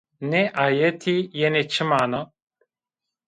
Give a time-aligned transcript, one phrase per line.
[0.29, 2.21] Nê ayetî yenê çi mana?